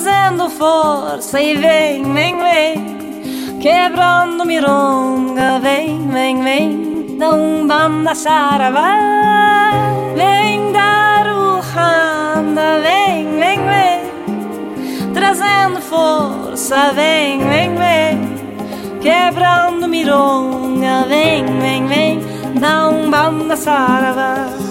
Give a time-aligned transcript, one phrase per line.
[0.00, 8.96] trazendo força e vem, vem, vem, quebrando mironga, vem, vem, vem, da umbanda saravá,
[10.16, 21.44] vem dar o randa, vem, vem, vem, trazendo força, vem, vem, vem, quebrando mironga, vem,
[21.44, 22.20] vem, vem,
[22.58, 24.69] da umbanda saravá.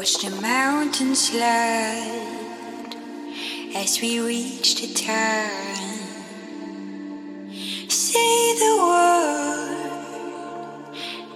[0.00, 2.96] Watch the mountain slide
[3.76, 5.98] as we reach the turn.
[7.86, 9.76] Say the word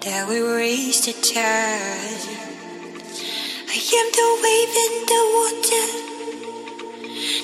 [0.00, 2.24] that we raise the tide.
[3.68, 5.87] I am the wave in the water,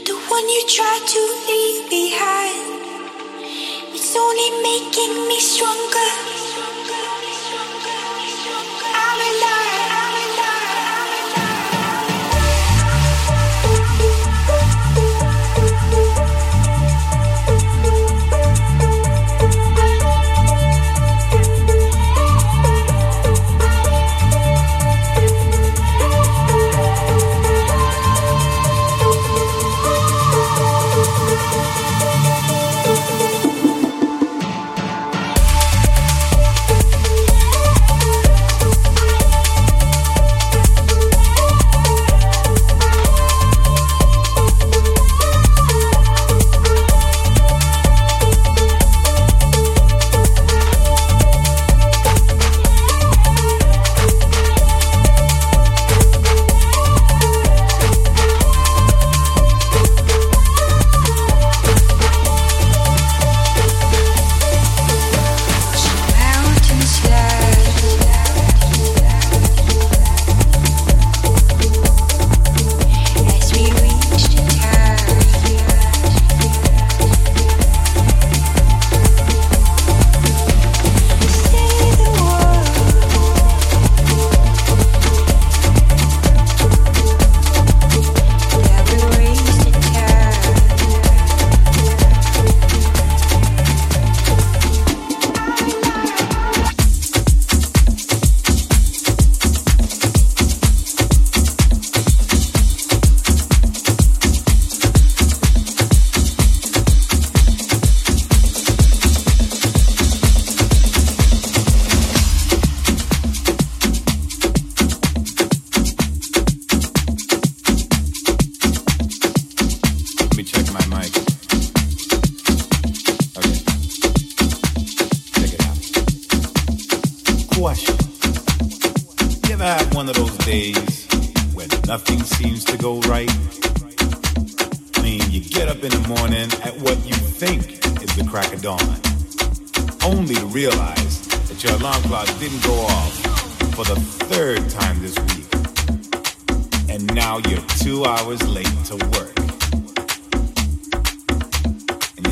[0.07, 2.81] the one you try to leave behind.
[3.93, 6.30] It's only making me stronger.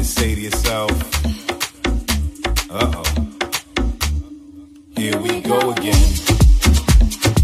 [0.09, 0.91] say to yourself,
[2.71, 3.05] uh oh,
[4.97, 6.09] here we go again.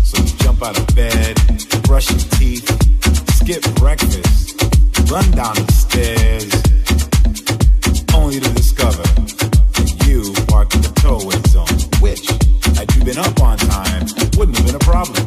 [0.02, 1.36] So you jump out of bed,
[1.82, 2.66] brush your teeth,
[3.34, 4.62] skip breakfast,
[5.10, 6.50] run down the stairs,
[8.14, 10.20] only to discover that you
[10.54, 12.26] are in the tow zone, which,
[12.78, 14.06] had you been up on time,
[14.38, 15.23] wouldn't have been a problem.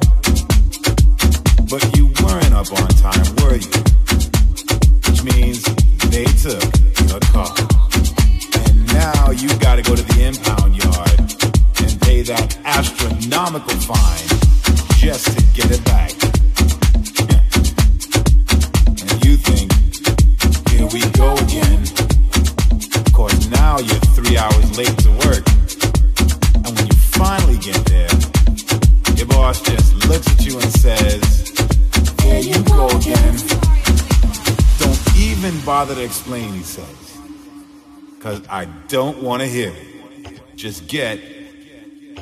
[38.87, 40.41] Don't want to hear it.
[40.55, 41.19] Just get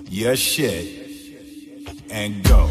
[0.10, 1.08] your shit
[2.10, 2.70] and go.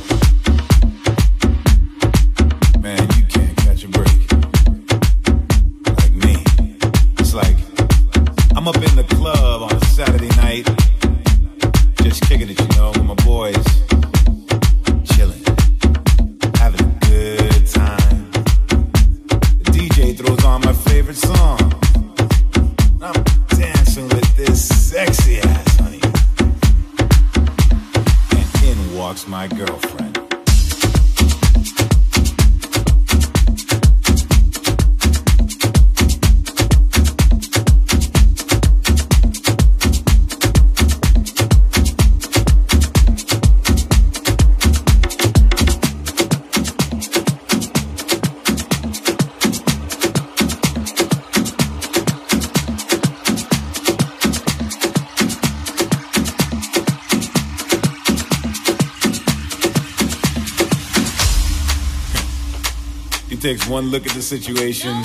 [63.68, 65.02] One look at the situation,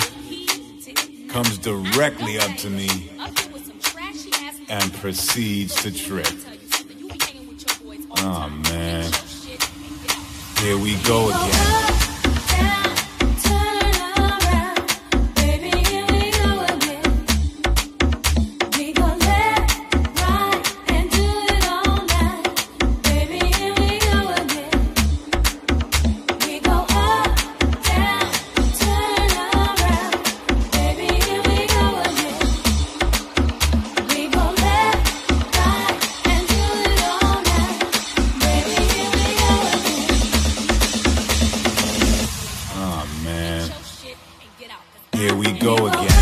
[1.28, 3.10] comes directly up to me,
[4.68, 6.26] and proceeds to trip.
[8.18, 9.10] Oh man.
[10.58, 11.99] Here we go again.
[45.60, 46.19] go again.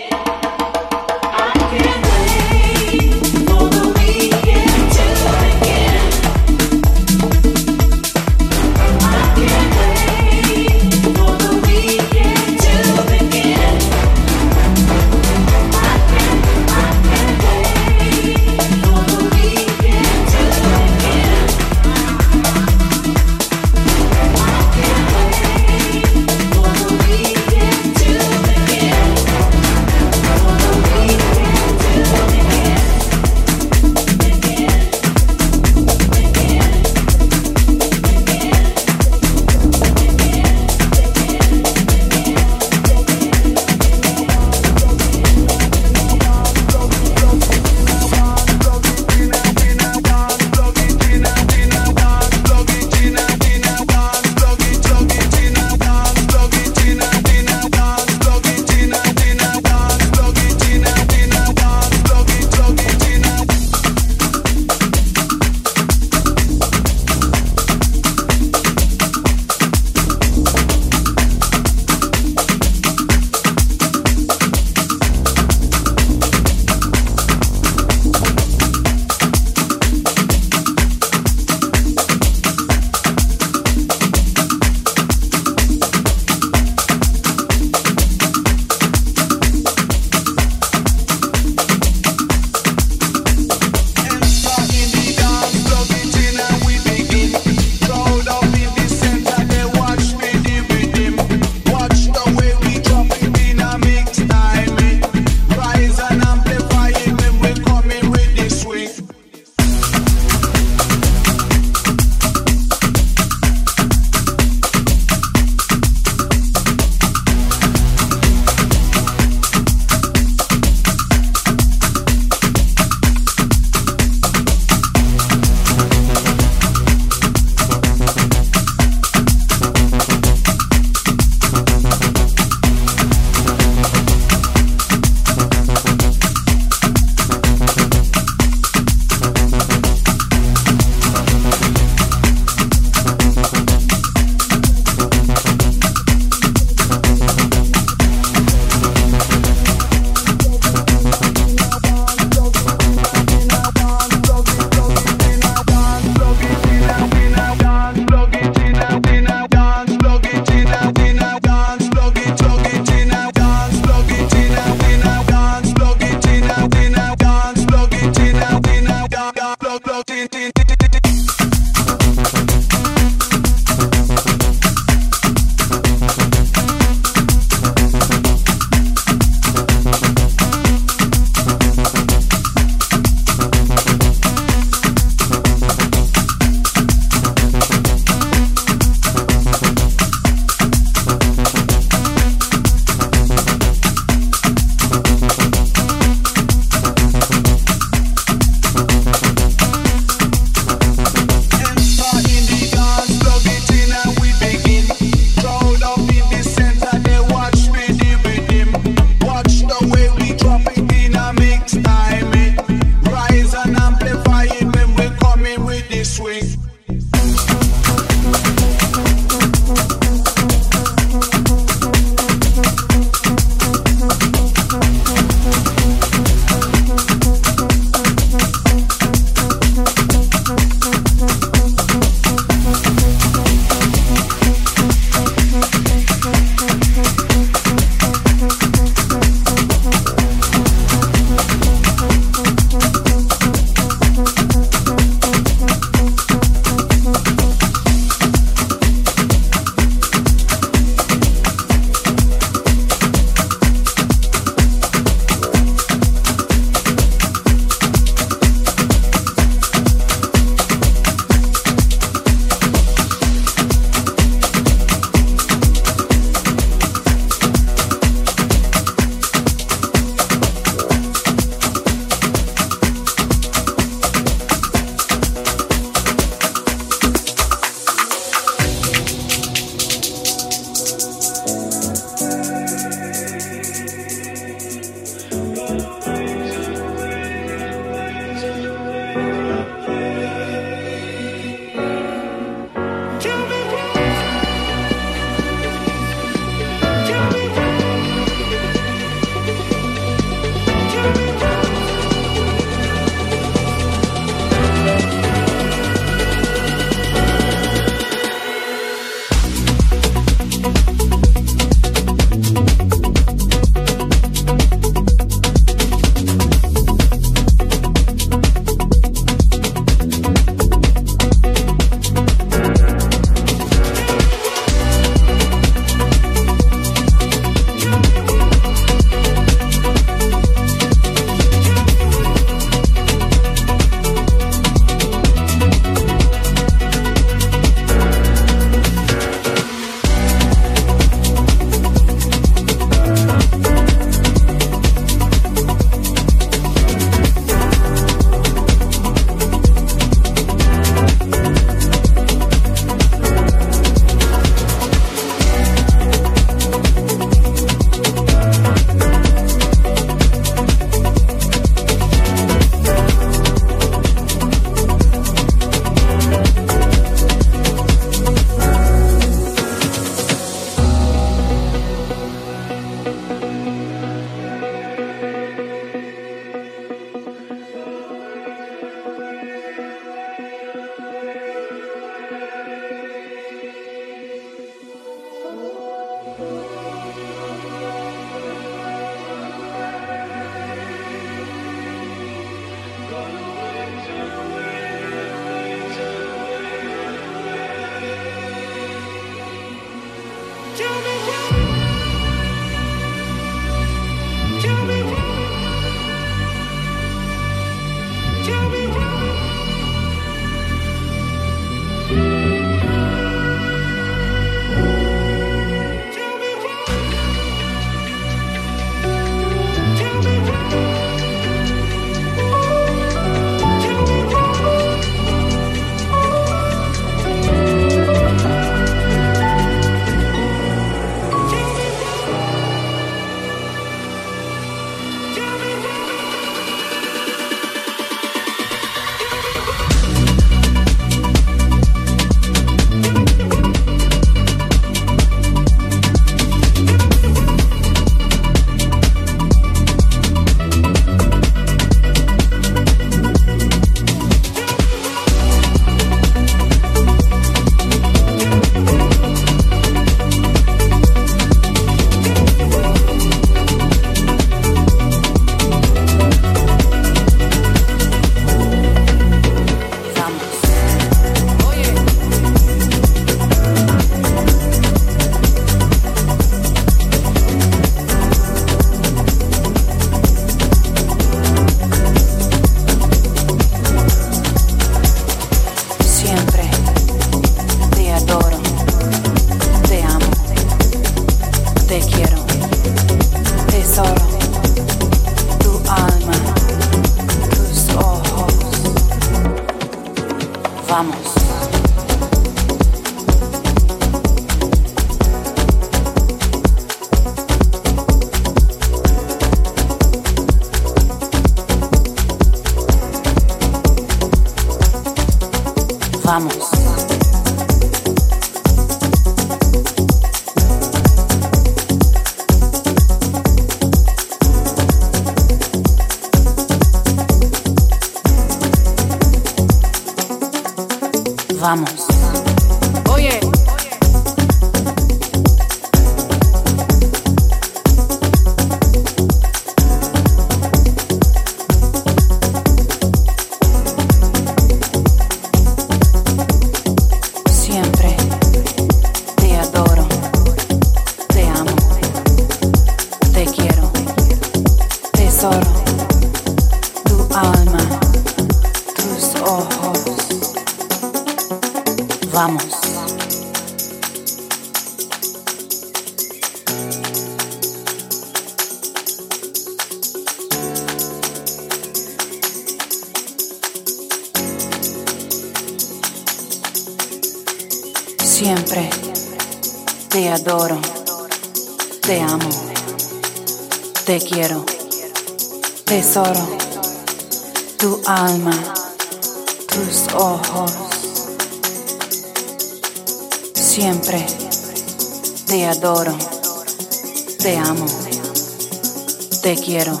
[599.74, 600.00] Quiero,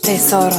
[0.00, 0.54] tesoro,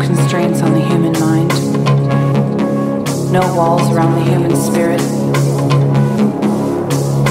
[0.00, 1.50] constraints on the human mind,
[3.32, 5.00] no walls around the human spirit,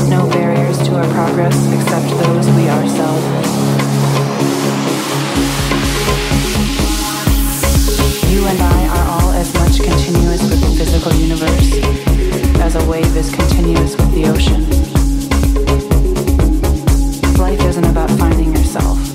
[0.10, 3.26] no barriers to our progress except those we ourselves.
[8.32, 11.74] You and I are all as much continuous with the physical universe
[12.62, 14.66] as a wave is continuous with the ocean.
[17.38, 19.15] Life isn't about finding yourself.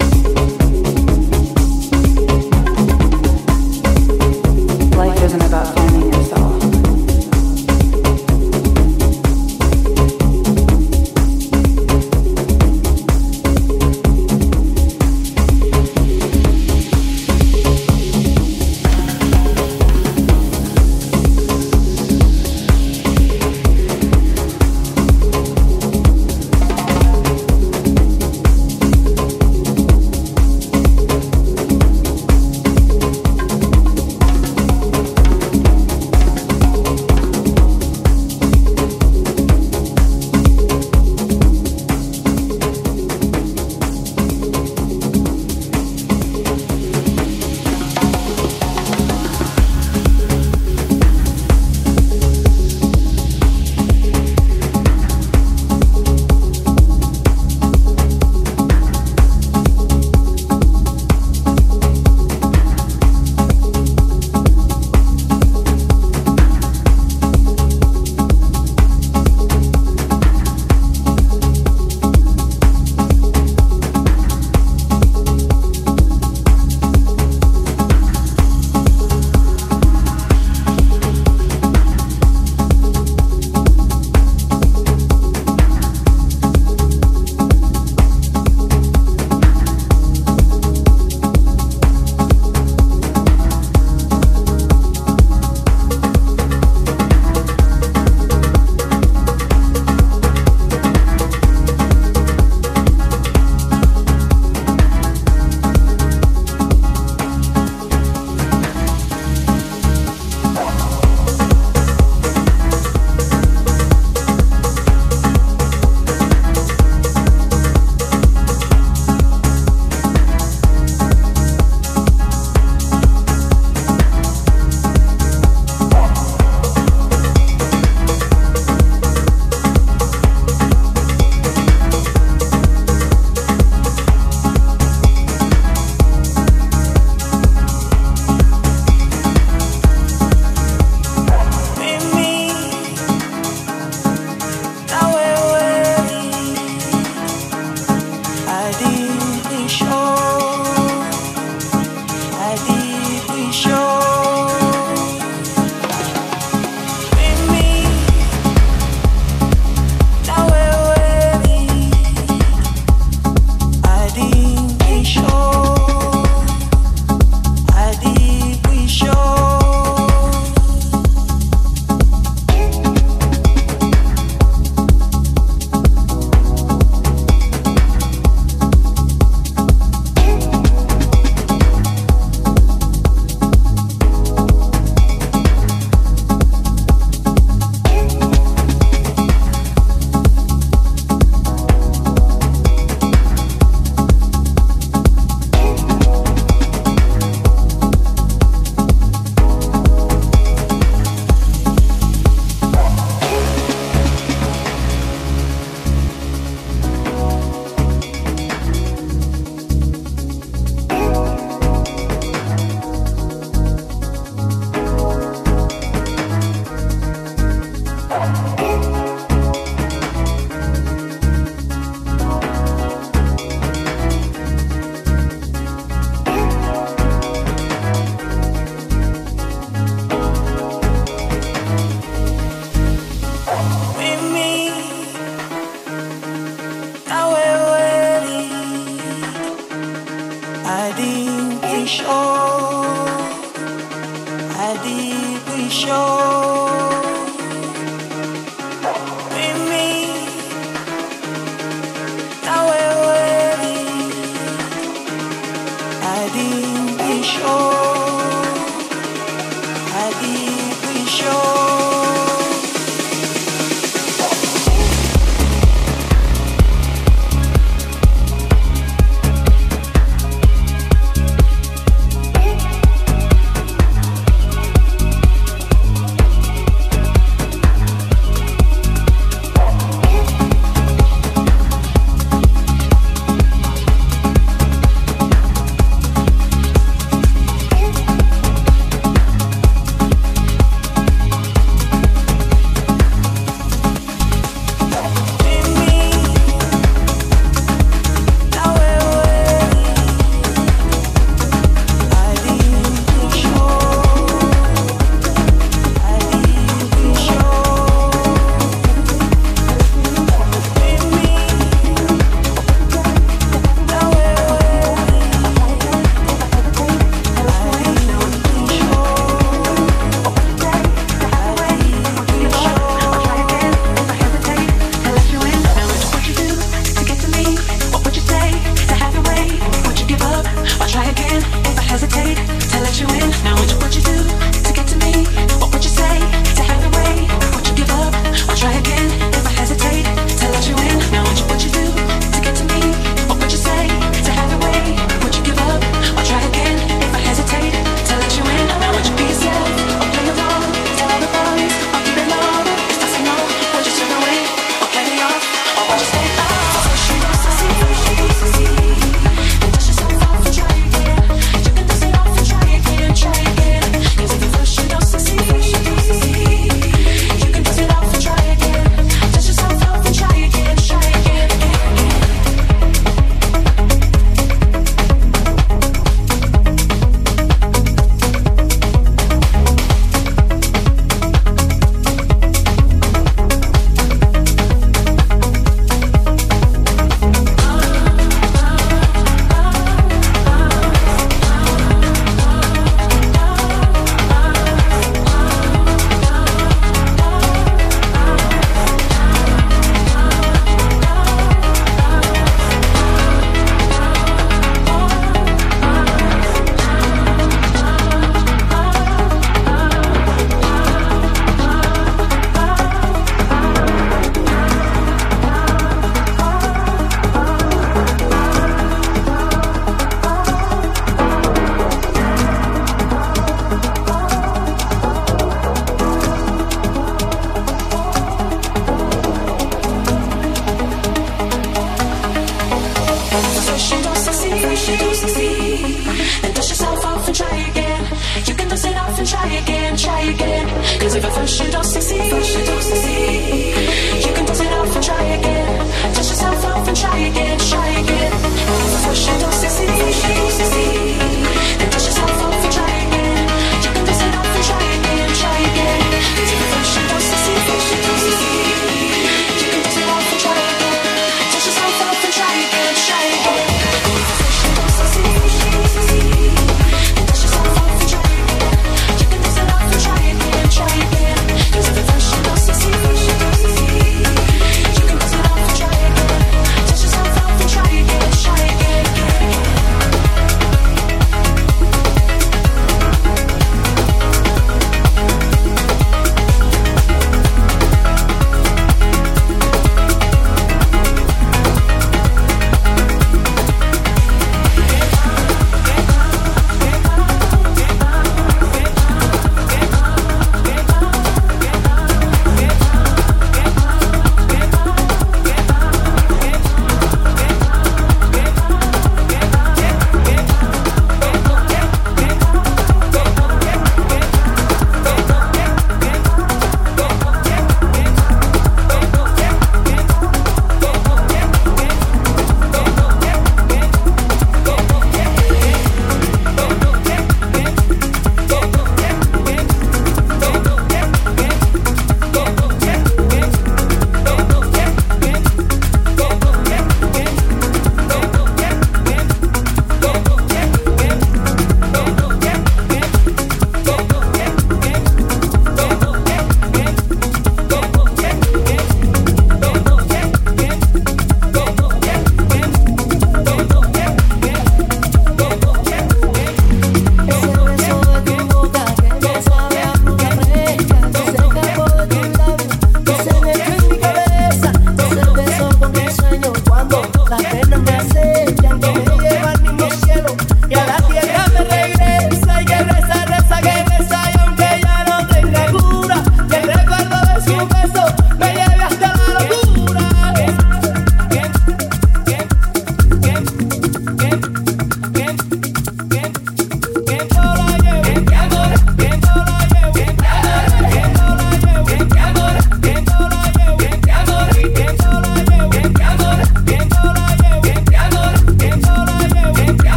[148.73, 149.00] ID.